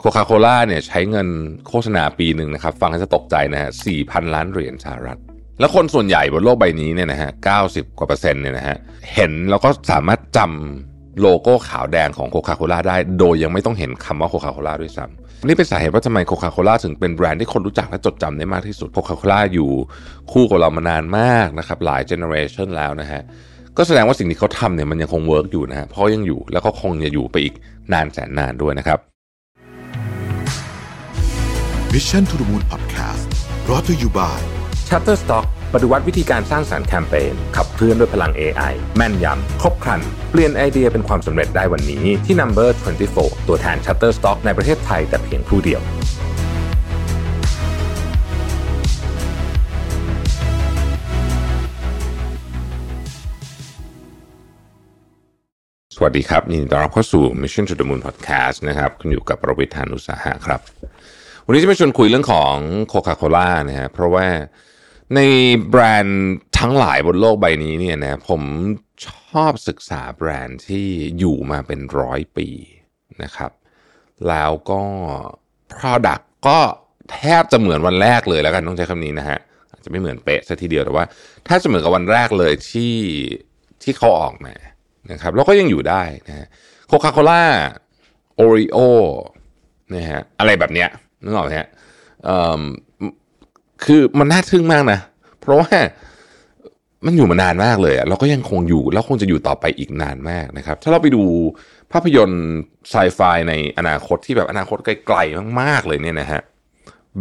[0.00, 1.28] Coca-Cola เนี่ยใช้เงิน
[1.68, 5.18] โฆษณาปีหนึ่งนะครับ ฟังให้จะตกใจนะฮะสี่พันล้านเหรียญสหรัฐ
[5.60, 8.76] แล้วคนส่วนใหญ่บนโลกใบนี้เนี่ยนะฮะเก้าสิบกว่าเปอร์เซ็นต์เนี่ยนะฮะ
[9.14, 19.70] เห็นแล้วก็สามารถจำโลโก้ขาวแดงของ Coca-Cola ได้ โดยยังไม่ต้องเห็นคำว่า Coca-Cola ด้วยซ้ำนี่เป็นสาเหตุว่าทำไม Coca-Cola ถึงเป็นแบรนด์ที่คนรู้จักและจดจำได้มากที่สุด Coca-Cola อยู่
[20.32, 23.22] คู่กับเรามานานมากนะครับหลาย generation แล้วนะฮะ
[23.76, 27.54] ก็แสดงว่าสิ่งที่เขาทำเนี่ยมันยังคง work อยู่นะฮะเพราะยังอยู่แล้วก็คงจะอยู่ไปอีก
[27.92, 29.09] นานแสนนานด้วยนะครับ
[31.94, 33.26] Mission to the Moon Podcast
[33.66, 34.38] brought to you by
[34.88, 42.68] Shutterstock ปฏิวัติวิธีการสร้างสารรค์แคมเปญขับเคลื่อนด้วยพลัง AI แม่นยำ ครบครัน เปลี่ยนไอเดียเป็นความสำเร็จได้วันนี้ที่ Number
[43.10, 45.82] 24 ตัวแทน Shutterstock ในประเทศไทยแต่เพียงผู้เดียว
[55.96, 60.62] สวัสดีครับยินดีต้อนรับเข้าสู่ Mission to the Moon Podcast นะครับคุณอยู่กับประวิทยานุสาหะครับ
[61.44, 62.54] วันนี้จะมาชวนคุยเรื่องของ
[62.92, 64.26] Coca-Cola นะฮะเพราะว่า
[65.14, 65.20] ใน
[65.70, 68.42] แบรนด์ทั้งหลายบนโลกใบนี้เนี่ยนะผม
[69.06, 69.08] ช
[69.42, 70.86] อบศึกษาแบรนด์ที่
[71.18, 72.48] อยู่มาเป็นร้อยปี
[73.22, 73.52] นะครับ
[74.28, 74.82] แล้วก็
[75.72, 76.58] Product ก็
[77.12, 79.38] แทบจะเหมือนวันแรกเลยแล้วกันต้องใช้คำนี้นะฮะ
[79.70, 81.04] อาจจะไม่เหมือนเป๊ะซะทีเดียวแต่ว่า
[81.44, 82.94] แทบจะเหมือนกับวันแรกเลยที่
[83.82, 84.54] ที่เขาออกมา
[85.12, 86.46] นะครับแล้วก็ยังอยู่ได้นะฮะ
[86.88, 87.44] โคคาโคล่า
[88.36, 88.78] โอริโอ
[89.94, 90.88] นะฮะอะไรแบบเนี้ย
[91.24, 91.68] นึกออกไหมฮะ
[92.24, 92.62] เอิ่ม
[93.84, 94.98] คือมันน่าทึ่งมากนะ
[95.40, 95.70] เพราะว่า
[97.06, 101.22] มันอยู่มานานมากเลยอะเราก็ยังคงอยู่ แล้วคงจะอยู่ต่อไปอีกนานมากนะครับ ถ้าเราไปดู
[101.92, 102.44] ภาพยนตร์
[102.90, 106.40] ไซไฟในอนาคตที่แบบอนาคตไกลๆมากๆเลยเนี่ยนะฮะ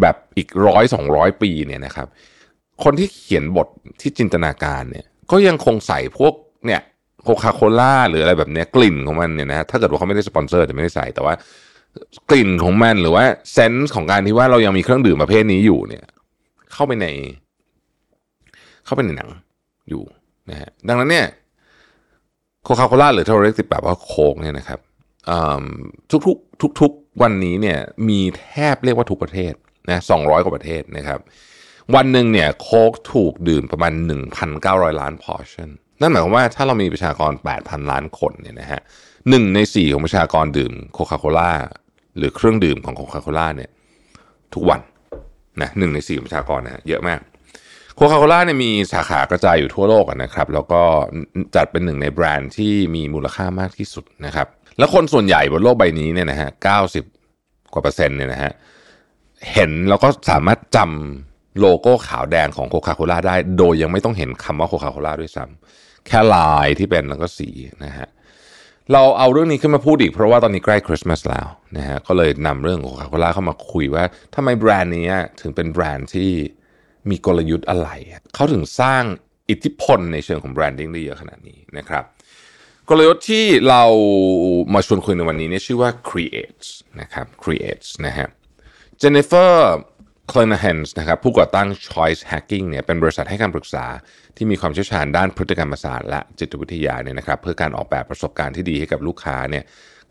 [0.02, 2.08] แบบอีกร้อยสองร้อยปีเนี่ยนะครับ
[2.84, 3.68] คนที่เขียนบท
[4.02, 6.34] ที่จินตนาการเนี่ย ก็ยังคงใส่พวก
[6.66, 6.82] เนี่ย
[7.24, 11.34] โคคาโคล่าหรืออะไรแบบเนี้ยกลิ่นของมันเนี่ยนะถ้าเกิดว่าเขาไม่ได้สปอนเซอร์จะไม่ได้ใส่แต่ว่า
[12.30, 16.06] กลิ่นของมันหรือว่าเซนส์ของการที่ว่าเรายังมีเครื่องดื่มประเภทนี้อยู่เนี่ย
[16.74, 17.08] เข้าไปใน
[18.86, 19.30] เข้าไปในหนัง
[19.90, 20.04] อยู่
[20.50, 21.28] นะฮะดังนั้นเนี่ย
[22.64, 24.80] โคคาโคล่าหรือที่เราเรียกติดแบบว่าโค้กเนี่ยนะครับ
[26.12, 26.22] ทุก
[26.62, 26.92] ทุกๆทุก
[27.22, 29.54] วันนี้เนี่ยมีแทบเรียกว่าทุกประเทศ
[29.90, 31.20] นะสองร้อยกว่าประเทศนะครับ
[31.96, 33.94] วันหนึ่งเนี่ยโค้กถูกดื่มประมาณ
[34.46, 35.70] 1,900 ล้าน portion
[36.02, 37.32] นั่นหมายความว่าถ้าเรามีประชากร
[37.62, 38.82] 8,000 ล้านคนเนี่ยนะฮะ
[39.30, 41.52] หนึ่งในสี่ของประชากรดื่ม Coca-Cola
[42.18, 43.72] หรือเครื่องดื่มของ Coca-Cola เนี่ย
[44.54, 44.82] ทุกวัน
[45.62, 47.20] นะหนึ่งในสี่ประชากรนะฮะเยอะมาก
[47.96, 50.82] Coca-Cola เนี่ยมีสาขากระจายอยู่ทั่วโลกนะครับ แล้วก็
[51.56, 57.04] จัดเป็นหนึ่งในแบรนด์ที่มีมูลค่ามากที่สุดนะครับ แล้วคนส่วนใหญ่บนโลกใบนี้เนี่ยนะฮะเก้าสิบ
[57.74, 58.52] กว่าเปอร์เซ็นต์เนี่ยนะฮะ
[59.54, 67.50] เห็นแล้วก็สามารถจำโลโก้ขาวแดงของ Coca-Cola ได้ โดยยังไม่ต้องเห็นคำว่า Coca-Cola ด้วยซ้ำแค่ลายที่เป็นแล้วก็สี
[67.86, 68.08] นะฮะ
[68.94, 74.04] เราเอาเรื่องนี้ขึ้นมาพูดอีก เพราะว่าตอนนี้ใกล้คริสต์มาสแล้วนะฮะก็เลยนำเรื่อง Coca-Cola เข้ามาคุยว่า
[74.36, 76.32] ทำไมแบรนด์นี้ถึงเป็นแบรนด์ที่
[77.10, 77.90] มีกลยุทธ์อะไร
[78.36, 79.04] เขาถึงสร้าง
[79.50, 82.04] อิทธิพลในเชิงของแบรนดิ้งได้เยอะขนาดนี้นะครับ
[82.90, 83.84] กลยุทธ์ที่เรา
[84.74, 86.68] มาชวนคุยในวันนี้เนี่ยชื่อว่า creates
[87.02, 88.28] นะครับ creates นะฮะ
[89.02, 89.54] Jennifer
[90.32, 93.86] c l e n a h a n นะครับผู้ก่อตั้ง Choice Hacking เนี่ยเป็นบริษัทให้คำปรึกษา
[94.38, 99.64] ที่มีความเชี่ยวชาญด้านพฤติกรรมศาสตร์และจิตวิทยาเนี่ยนะครับเพื่อการออกแบบประสบการณ์ที่ดีให้กับลูกค้าเนี่ย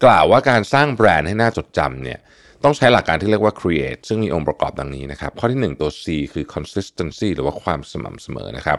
[0.04, 2.18] กล่าวว่าการสร้างแบรนด์ให้น่าจดจำเนี่ย
[2.64, 8.78] ต้องใช้หลักการที่เรียกว่า create ซึ่งมีองค์ประกอบดังนี้นะครับ ข้อที่ 1 ตัว C คือ consistency หรือว่าความสม่ำเสมอนะครับ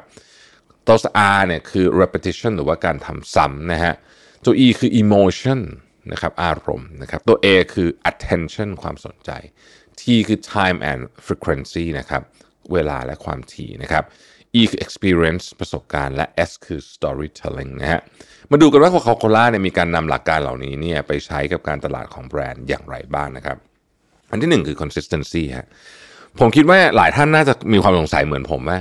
[0.88, 0.98] ตัว
[1.38, 3.94] R เนี่ยคือ repetition หรือว่าการทำซ้ำนะฮะ
[4.46, 5.62] ตัว E คือ emotion
[6.12, 9.32] นะครับอารมณ์นะครับตัว A คือ attention ความสนใจ
[10.00, 12.22] T คือ time and frequency นะครับ
[12.74, 14.04] เวลาและความถี่นะครับ
[14.60, 18.02] E คือ experience ประสบการณ์ และ S คือ storytelling นะฮะ
[18.52, 23.58] มาดูกันว่าโคคาโคล่าเนี่ยมีการนำหลักการเหล่านี้เนี่ยไปใช้กับการตลาดของแบรนด์อย่างไรบ้างนะครับ
[24.32, 25.68] อันที่หนึ่งคือ consistency ฮะ
[26.40, 28.78] ผมคิดว่าหลายท่านน่าจะมีความสงสัยเหมือนผมว่า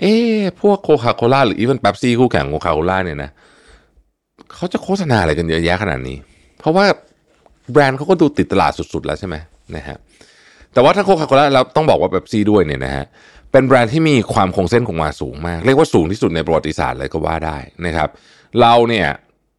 [0.00, 0.14] เอ๊
[0.60, 3.30] พวก Coca-Cola หรือ even Pepsi คู่แข่ง Coca-Cola เนี่ยนะ
[4.54, 6.18] เขาจะโฆษณาอะไรกันเยอะแยะขนาดนี้
[6.58, 6.86] เพราะว่า
[7.72, 9.36] แบรนด์เขาก็ดูติดตลาดสุดๆแล้วใช่ไหม
[9.76, 9.98] นะฮะ
[10.72, 13.04] แต่ว่าถ้า Coca-Cola แล้วต้องบอกว่าเป๊ปซี่ด้วยเนี่ยนะฮะ
[13.52, 18.08] เป็นแบรนด์ที่มีความคงเส้นคงวาสูงมาก เรียกว่าสูงที่สุดในประวัติศาสตร์เลยก็ว่าได้นะครับ
[18.60, 19.08] เราเนี่ย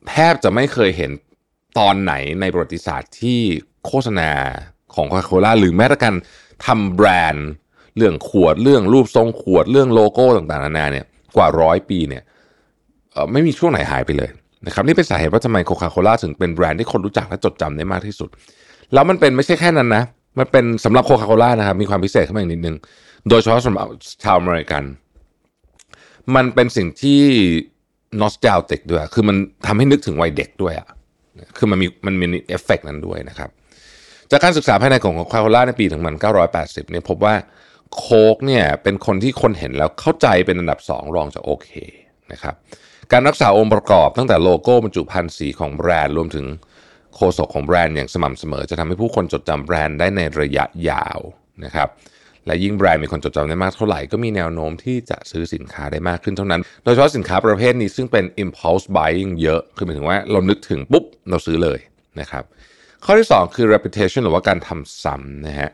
[0.10, 1.12] แทบจะไม่เคยเห็น
[1.80, 3.39] ตอนไหนในประวัติศาสตร์ที่
[3.86, 4.31] โฆษณา
[4.95, 6.15] ของ Coca-Cola หรือแม้แต่การ
[6.65, 7.48] ทำแบรนด์
[7.98, 11.06] เรื่องขวดเรื่องรูปทรงขวดเรื่องโลโก้ต่างๆนานาเนี่ย
[11.36, 12.24] กว่าร้อยปีเนี่ย
[13.31, 14.30] ไม่มีช่วงไหนหายไปเลย
[14.66, 18.30] นะครับนี่เป็นสาเหตุว่าทำไม Coca-Cola ถึงเป็นแบรนด์ที่คนรู้จักและจดจำได้มากที่สุด
[18.94, 20.04] แล้วมันเป็นไม่ใช่แค่นั้นนะ
[20.38, 22.75] มันเป็นสำหรับ Coca-Cola นะครับมีความพิเศษขึ้นมาอีกนิดนึง
[23.30, 23.88] โดยเฉพาะสำหรับ
[24.24, 24.83] ชาวอเมริกัน
[26.35, 27.21] มันเป็นสิ่งที่
[28.22, 29.35] nostalgic ด้วย คือมัน
[29.65, 30.88] ทำให้นึกถึงวัยเด็กด้วยอะ
[31.57, 33.50] คือมันมีมันมีเอฟเฟกนั้นด้วยนะครับ
[34.31, 36.01] จากการศึกษาภายในของ Coca-Cola ในปีถึง
[36.45, 37.35] 1980เนี่ยพบว่า
[37.97, 41.69] โค้กเนี่ยเป็นคนที่คนเห็นแล้วเข้าใจเป็นอันดับ 2 รองจากโอเค
[42.31, 42.56] นะครับ
[43.12, 46.45] การรักษาองค์ประกอบตั้งแต่โลโก้บรรจุภัณฑ์สีของแบรนด์รวมถึง
[47.15, 51.19] โฆษกของแบรนด์อย่างสม่ำเสมอ จะทำให้ผู้คนจดจำแบรนด์ได้ในระยะยาว
[51.65, 51.89] นะครับ
[52.45, 61.80] และยิ่งแบรนด์มีคนจดจำได้มากเท่าไหร่ก็มีแนวโน้มที่จะซื้อสินค้าได้มากขึ้นเท่านั้น โดยเฉพาะสินค้าประเภทนี้ซึ่งเป็น impulse buying เยอะ คือหมายถึงว่าเรานึกถึงปุ๊บ เราซื้อเลย
[62.19, 62.44] นะครับ
[63.06, 65.69] ข้อที่ 2 คือ reputation หรือว่าการทำซ้ำนะฮะ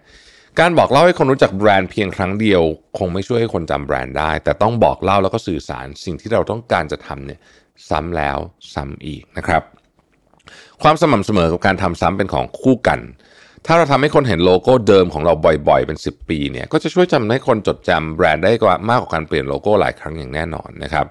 [0.59, 2.61] การบอกเล่าให้คนรู้จักแบรนด์เพียงครั้งเดียว
[2.97, 7.39] คงไม่ช่วยให้คนจำแบรนด์ได้ แต่ต้องบอกเล่าแล้วก็สื่อสารสิ่งที่เราต้องการจะทำเนี่ย
[7.89, 8.37] ซ้ำแล้ว
[8.73, 9.63] ซ้ำอีกนะครับ
[10.83, 12.99] ความสม่ำเสมอกับการทำซ้ำเป็นของคู่กัน
[13.65, 15.33] ถ้าเราทำให้คนเห็นโลโก้เดิมของเรา
[15.67, 21.05] บ่อยๆ เป็น 10 ปีเนี่ยก็จะช่วยจำให้คนจดจำแบรนด์ได้กว่ามากกว่าการเปลี่ยนโลโก้หลายครั้งอย่างแน่นอนนะครับ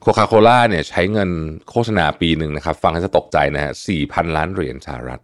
[0.00, 1.30] โคคาโคล่าเนี่ยใช้เงิน
[1.70, 3.72] โฆษณาปีหนึ่งนะครับ ฟังให้จะตกใจนะฮะ
[4.04, 5.20] 4,000ล้านเหรียญสหรัฐ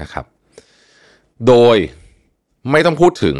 [0.00, 0.24] นะครับ
[1.46, 1.76] โดย
[2.70, 3.36] ไม่ต้องพูดถึง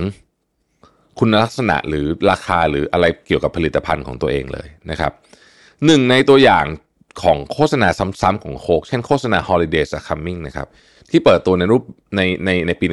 [1.18, 5.12] คุณลักษณะหรือราคาหรืออะไรเกี่ยวกับผลิตภัณฑ์ของตัวเองเลยนะครับ
[5.86, 6.64] หนึ่งในตัวอย่าง
[7.22, 10.68] ของโฆษณาซ้ำๆของโคกเช่นโฆษณา Holidays are coming นะครับ
[11.10, 11.82] ที่เปิดตัวในรูป
[12.16, 12.86] ในในในปี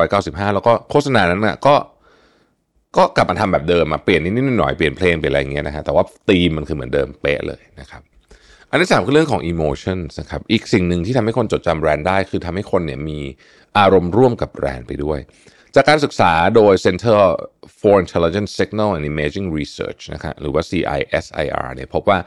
[0.00, 1.74] 1995 แล้วก็โฆษณานั้นนะก็
[2.96, 8.02] ก็กลับมาทำแบบเดิมมาเปลี่ยนนิดๆหน่อยๆเปลี่ยนเพลงเปลี่ยนอะไรอย่างเงี้ยนะฮะแต่ว่าธีมมันคือเหมือนเดิมเป๊ะเลยนะครับ
[8.70, 13.18] อันที่สามคือเรื่องของ emotion นะครับอีกสิ่งหนึ่งที่ทำให้คนจดจำแบรนด์ได้ คือทำให้คนเนี่ยมี
[13.78, 15.18] อารมณ์ร่วมกับแบรนด์ไปด้วย
[15.74, 17.18] จากการศึกษาโดย Center
[17.80, 22.18] for Intelligent Signal and Imaging Research นะครับหรือว่า CISIR เนี่ยพบว่า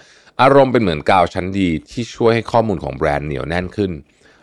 [0.42, 3.92] อารมณ์เป็นเหมือนกาวชั้นดีที่ช่วยให้ข้อมูลของแบรนด์เหนียวแน่นขึ้น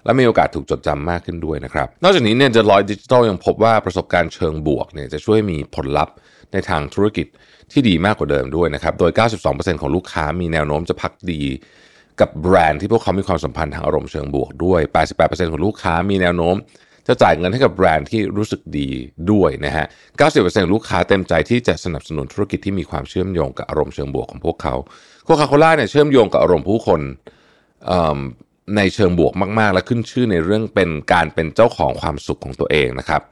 [0.04, 6.14] และมีโอกาสถูกจดจำมากขึ้นด้วยนะครับ นอกจากนี้เนี่ย Deloitte Digital ยังพบว่าประสบการณ์เชิงบวกเนี่ยจะช่วยมีผลลัพธ์
[6.52, 7.26] ในทางธุรกิจ
[7.72, 9.10] ที่ดีมากกว่าเดิมด้วยนะครับ โดย
[9.46, 11.42] 92%ของลูกค้ามีแนวโน้มจะพักดี
[12.20, 14.80] กับแบรนด์ที่พวกเขามีความสัมพันธ์ทางอารมณ์เชิงบวกด้วย
[15.16, 16.56] 88%ของลูกค้ามีแนวโน้ม
[17.08, 18.88] จะจ่ายเงินให้กับแบรนด์ที่รู้สึกดี
[19.31, 19.87] ด้วยนะฮะ
[20.28, 24.75] 90%ลูกค้าเต็มใจที่จะสนับสนุนธุรกิจที่มีความเชื่อมโยงกับอารมณ์เชิงบวกของพวกเขา
[25.25, 27.00] โคคาโคล่าเนี่ยเชื่อมโยงกับอารมณ์ผู้คน
[28.76, 33.22] ในเชิงบวกมาก ๆ และขึ้นชื่อในเรื่องเป็นการเป็นเจ้าของความสุขของตัวเองนะครับ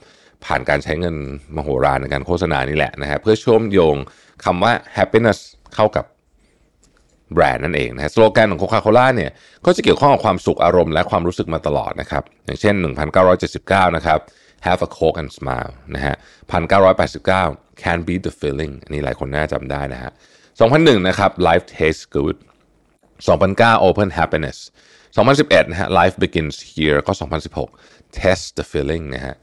[0.44, 1.16] ผ่านการใช้เงิน
[1.56, 3.96] มโหฬารในการโฆษณานี่แหละนะฮะเพื่อเชื่อมโยง
[4.44, 5.38] คำว่า happiness
[5.74, 6.04] เข้ากับ
[7.34, 9.30] แบรนด์นั่นเองนะฮะสโลแกนของโคคาโคล่าเนี่ย
[9.66, 12.74] ก็จะเกี่ยวข้องกับความสุขอารมณ์และความรู้สึกมาตลอดนะครับ อย่างเช่น
[13.30, 14.18] 1979 นะครับ
[14.66, 16.14] have a coke and smile นะฮะ
[16.98, 20.10] 1989 can beat the feeling อันนี้หลายคนน่าจำได้นะฮะ
[20.58, 22.36] 2001 นะครับ life tastes good
[23.26, 24.58] 2009 open happiness
[25.16, 27.12] 2011 นะฮะ life begins here ก็
[27.64, 29.34] 2016 test the feeling นะฮะ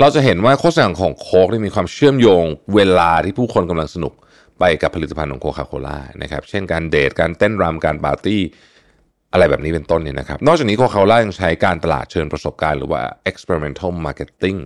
[0.00, 2.44] เราจะเห็นว่าโฆษณาของโค้กมีความเชื่อมโยง
[2.74, 4.12] เวลาที่ผู้คนกำลังสนุก
[4.60, 8.42] ไปกับผลิตภัณฑ์ของโคคาโคล่านะครับเช่นการเดทการเต้นรำการปาร์ตี้
[9.32, 14.58] อะไรแบบนี้เป็นต้นเนี่ยนะครับ นอกจากนี้โคคาโคล่ายังใช้การตลาดเชิญประสบการณ์หรือว่า experimental marketing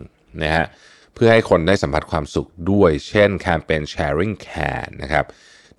[0.43, 0.67] นะฮะ
[1.14, 5.25] เพื่อให้คนได้สัมผัสความสุขด้วย เช่นแคมเปญ sharing can นะครับ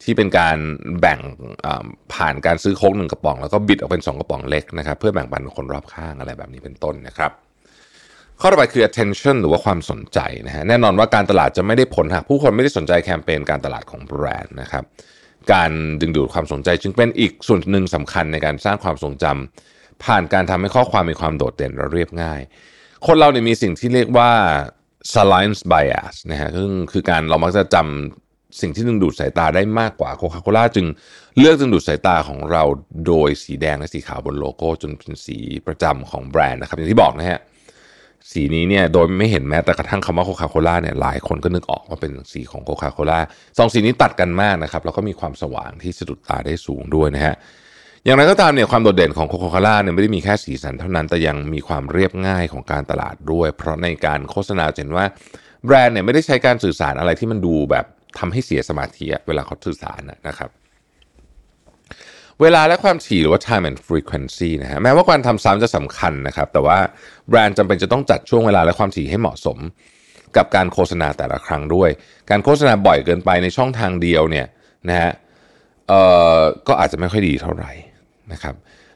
[0.03, 0.57] ที่เป็นการ
[0.99, 1.19] แบ่ง
[2.13, 7.31] ผ่านการซื้อโค้กหนึ่งกระป๋อง แล้วก็บิดออกเป็น 2 กระป๋องเล็กนะครับ เพื่อแบ่งปันกับคนรอบข้างอะไรแบบนี้เป็นต้นนะครับ
[8.41, 14.83] ข้อต่อไปคือ attention หรือว่าความสนใจนะฮะแน่นอนว่าการตลาดจะไม่ได้ผลหากผู้คนไม่ได้สนใจแคมเปญการตลาดของแบรนด์นะครับ
[15.53, 15.71] การ
[16.01, 22.41] ดึงดูดความสนใจจึงเป็นอีกส่วนหนึ่งสำคัญในการสร้างความทรงจำผ่านการทำให้ข้อความมีความโดดเด่นและเรียบง่าย
[23.05, 24.31] คนเราเนี่ยมีสิ่งที่เรียกว่า
[25.13, 30.85] salience bias นะฮะซึ่งคือการเรามักจะจำสิ่งที่ดึงดูดสายตาได้มากกว่าโคคาโคล่าจึง
[31.37, 32.63] เลือกดึงดูดสายตาของเรา
[33.07, 37.39] โดยสีแดงและสีขาวบนโลโก้จนเป็นสีประจำของแบรนด์นะครับอย่างที่บอกนะฮะ
[38.31, 43.19] สีนี้เนี่ยโดยไม่เห็นแม้แต่กระทั่งคำว่า Coca-Cola เนี่ยหลายคนก็นึกออกว่าเป็นสีของ Coca-Cola
[43.57, 47.35] สองสีนี้ตัดกันมากนะครับแล้วก็มีความสว่างที่สะดุดตาได้สูงด้วยนะฮะ
[48.05, 55.05] อย่างไรก็ตามเนี่ยความโดดเด่นของโคคาโคล่าเนี่ยไม่ได้มีแค่สีสันเท่านั้นแต่ยังมีความเรียบง่ายของการตลาดด้วย เพราะในการโฆษณาเห็นว่า
[55.65, 57.85] แบรนด์เนี่ยไม่ได้ใช้การสื่อสารอะไรที่มันดูแบบ
[58.19, 60.49] ทำให้เสียสมาธิเวลาเขาสื่อสารนะครับ
[62.41, 66.77] เวลาและความถี่หรือว่า time and frequency นะฮะแม้ว่าการทำซ้ำจะสำคัญนะครับ แต่ว่า
[67.29, 69.57] แบรนด์จำเป็นจะต้องจัดช่วงเวลาและความถี่ให้เหมาะสม
[70.37, 71.89] กับการโฆษณาแต่ละครั้งด้วย
[72.29, 74.47] การโฆษณาบ่อยเกินไปในช่องทางเดียวเนี่ย
[74.89, 75.11] นะฮะ
[75.87, 76.01] เอ่
[76.37, 77.71] อก็อาจจะไม่ค่อยดีเท่าไหร่
[78.31, 78.55] นะครับ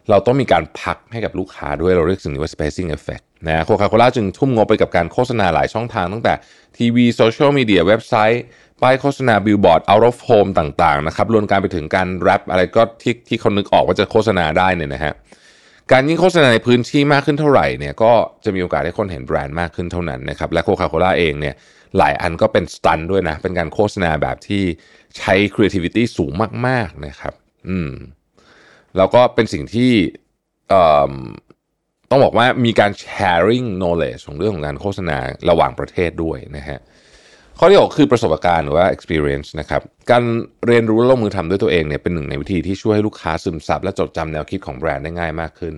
[0.10, 6.34] เราต้องมีการพักให้กับลูกค้าด้วยเราเรียกสิ่งนี้ว่า spacing effect นะโคคาโคล่าจึงทุ่มงบไปกับการโฆษณาหลายช่องทางตั้งแต่
[6.78, 8.44] ทีวีโซเชียลมีเดียเว็บไซต์
[8.82, 15.14] ป้ายโฆษณาบิลบอร์ด out of home ต่างๆนะครับรวมการไปถึงการแรปอะไรก็ที่ที่เขานึกออกว่าจะโฆษณาได้เนี่ยนะฮะ
[15.92, 18.12] การยิ่งโฆษณาในพื้นที่มากขึ้นเท่าไหร่เนี่ยก็
[18.46, 21.56] จะมีโอกาสให้คนเห็นแบรนด์มากขึ้นเท่านั้นนะครับและโคคาโคล่าเองเนี่ย
[21.98, 24.64] หลายอันก็เป็นสตันด้วยนะ เป็นการโฆษณาแบบที่
[25.18, 26.32] ใช้ creativity สูง
[26.68, 27.34] มาก ๆนะครับ
[27.70, 27.92] อืม
[28.98, 29.92] แล้วก็เป็นสิ่งที่
[32.10, 35.18] ต้องบอกว่ามีการ sharing knowledge ของเรื่องของการโฆษณา
[35.50, 36.80] ระหว่างประเทศด้วยนะฮะ
[37.60, 39.82] ข้อที่6คือประสบการณ์หรือว่า experience นะครับ
[40.12, 40.24] การ
[40.68, 45.74] เรียนรู้และลงมือทำด้วยตัวเองเนี่ยเป็นหนึ่งในวิธีที่ช่วยให้ลูกค้าซึมซับและจดจำแนวคิดของแบรนด์ได้ง่ายมากขึ้น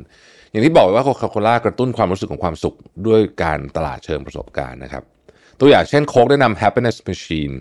[0.52, 2.76] อย่างที่บอกว้ว่าโคคาโคล่ากระตุ้นความรู้สึกของความสุข
[3.08, 5.04] ด้วยการตลาดเชิงประสบการณ์นะครับ
[5.60, 7.54] ตัวอย่างเช่นโค้กได้นำ happiness machine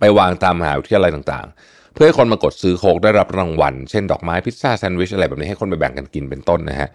[0.00, 6.88] ไปวางตามมหาวิทยาลัยต่างๆ เพื่อให้คนมากดซื้อโคกได้รับรางวัล เช่นดอกไม้พิซซ่าแซนด์วิชอะไรแบบนี้ให้คนไปแบ่งกันกินเป็นต้นนะฮะ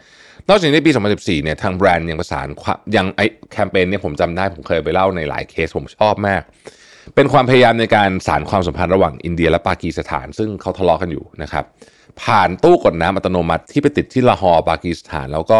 [0.50, 2.48] นอกจากนี้ในปี 2014 เนี่ยทางแบรนด์ยังประสาน
[2.96, 3.22] ยังไอ้
[3.52, 6.42] แคมเปญเนี่ยผมจำได้ผมเคยไปเล่าในหลายเคสผมชอบมาก
[7.16, 11.66] เป็นความพยายามในการสานความสัมพันธ์ระหว่างอินเดียและปากีสถาน ซึ่งเขาทะเลาะกันอยู่นะครับ
[12.24, 15.60] ผ่านตู้กดน้ำอัตโนมัติที่ไปติดที่ลาฮอร์ปากีสถาน แล้วก็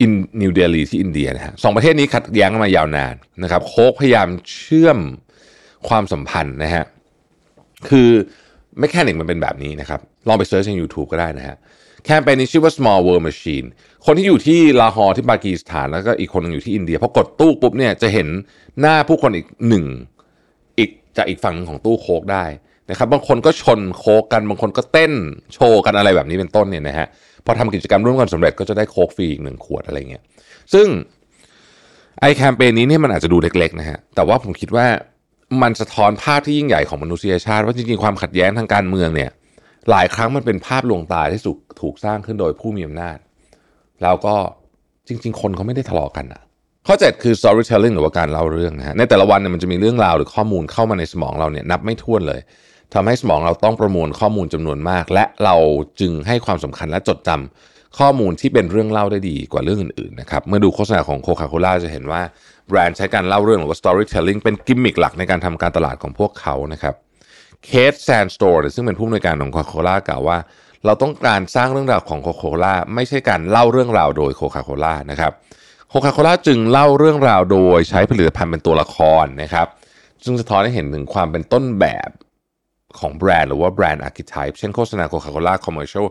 [0.00, 4.98] อินนิวเดลีที่อินเดียนะฮะสองประเทศนี้ขัดแย้งกันมายาวนานนะครับโค้กพยายามเชื่อม
[5.88, 6.84] ความสัมพันธ์นะฮะ
[7.88, 8.10] คือ
[8.78, 11.56] ไม่แค่หนึ่งมันเป็นแบบนี้นะครับ ลองไป search ใน YouTube ก็ได้นะฮะ
[12.04, 13.66] แคมเปญนี้ชื่อว่า small world machine
[14.06, 18.28] คนที่อยู่ที่ลาฮอร์ที่ปากีสถาน แล้วก็อีกคนนึงอยู่ที่อินเดียพอกดตู้ปุ๊บเนี่ยจะเห็น
[18.80, 19.84] หน้าผู้คนอีกหนึ่ง
[20.78, 22.44] อีกจากอีกฝั่งของตู้โค้กได้
[22.90, 25.12] นะครับบางคนก็ชนโค้กกันบางคนก็เต้น
[25.54, 27.06] โชว์กันอะไรแบบนี้เป็นต้นเนี่ยนะฮะ
[27.44, 30.22] พอทำกิจกรรมร่วมกันสำเร็จก็จะได้โค้กฟรีอีกหนึ่งขวดอะไรเงี้ย
[30.74, 30.86] ซึ่ง
[32.20, 34.86] ไอ้แคมเปญนี้เนี่ยมันอาจจะดูเล็กๆนะฮะแต่ว่าผมคิดว่า
[35.62, 39.30] มันสะท้อนภาพที่ยิ่งใหญ่ของมนุษยชาติว่าจริงๆความขัดแย้งทางการเมืองเนี่ย
[39.90, 43.18] หลายครั้งมันเป็นภาพลวงตาที่ถูกถูกสร้างขึ้นโดยผู้มีอำนาจ
[44.02, 44.34] แล้วก็
[45.08, 46.42] จริง ๆ คนเขาไม่ได้ทะเลาะกันอะ
[46.86, 52.40] ข้อ7คือ storytelling หรือว่าการเล่าเรื่องนะฮะในแต่ละวันเนี่ยมันจะมีเรื่องราวหรือข้อมูลเข้ามาในสมองเราเนี่ยนับไม่ถ้วนเลย
[52.94, 55.56] ทำให้สมองเราต้องประมวลข้อมูลจำนวนมาก และเรา
[56.00, 62.22] จึงให้ความสำคัญและจดจำ ข้อมูลที่เป็นเรื่องเล่าได้ดีกว่าเรื่องอื่นๆนะครับ เมื่อดูโฆษณาของโคคาโคล่าจะเห็นว่า
[62.68, 66.94] แบรนด์ใช้การเล่าเรื่องหรือว่า storytelling เป็นกิมมิคหลักในการทำการตลาดของพวกเขานะครับ
[67.64, 70.38] Kate Santore ซึ่งเป็นผู้อำนวยการของโคคาโคล่ากล่าวว่า
[70.84, 75.32] เราต้องการสร้างเรื่องราวของโคคาโคล่าไม่ใช่การเล่าเรื่องราวโดยโคคาโคล่านะครับ
[75.88, 79.66] โคคาโคล่าจึงเล่าเรื่องราวโดยใช้ผลิตภัณฑ์เป็นตัวละครนะครับ
[80.24, 82.10] ซึ่งสะท้อนให้เห็นถึงความเป็นต้นแบบ
[82.98, 86.06] ของแบรนด์หรือว่า brand archetype เช่นโฆษณาโคคาโคล่า commercial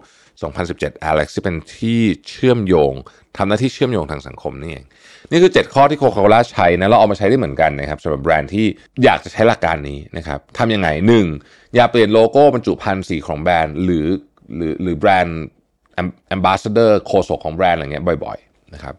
[0.70, 2.94] 2017 Alex ที่เป็นที่เชื่อมโยง
[3.38, 4.86] ทำหน้าที่เชื่อมโยงทางสังคมนี่เอง
[5.32, 8.66] นี่คือ 7 ข้อที่โคคาโคล่าใช้นะเราเอามาใช้ได้เหมือนกันนะครับสำหรับแบรนด์ที่
[9.04, 10.90] อยากจะใช้หลักการนี้นะครับทำยังไง
[11.32, 11.76] 1.
[11.76, 14.08] อย่าเปลี่ยนโลโก้บรรจุภัณฑ์สีของแบรนด์ หรือ
[14.56, 18.96] หรือหรือ brand ambassador โฆษกของแบรนด์อะไรเงี้ยบ่อยๆนะครับ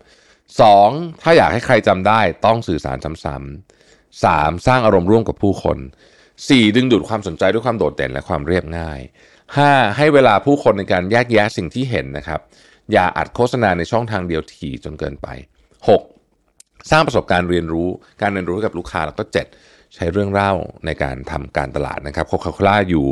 [0.60, 0.88] สอง
[1.22, 5.78] ถ้าอยากให้ใครจำได้ต้องสื่อสารซ้ำๆสามสร้างอารมณ์ร่วมกับผู้คน
[6.36, 6.76] 4.
[6.76, 9.00] ดึงดูดความสนใจด้วยความโดดเด่นและความเรียบง่าย
[9.48, 9.96] 5.
[9.96, 12.40] ให้เวลาผู้คนในการแยกแยะสิ่งที่เห็นนะครับ
[12.92, 15.28] อย่าอัดโฆษณาในช่องทางเดียวถี่จนเกินไป
[16.08, 16.90] 6.
[16.90, 17.88] สร้างประสบการณ์เรียนรู้
[18.20, 19.24] การเรียนรู้กับลูกค้าแล้วก็
[19.58, 19.94] 7.
[19.94, 20.52] ใช้เรื่องเล่า
[20.86, 23.06] ในการทำการตลาดนะครับโคคาโคล่าอยู่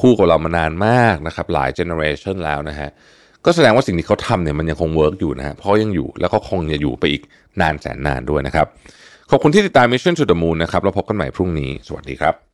[0.00, 2.88] คู่กับเรามานานมากนะครับหลาย generation แล้วนะฮะ
[3.44, 7.22] ก็แสดงว่าสิ่งที่เขาทำเนี่ยมันยังคง work อยู่นะฮะเพราะยังอยู่แล้วก็คงจะอยู่ไปอีก
[7.60, 8.66] นานแสนนานด้วยนะครับ
[9.30, 12.53] ขอบคุณที่ติดตาม Mission to the Moon นะครับเราพบกันใหม่พรุ่งนี้ สวัสดีครับ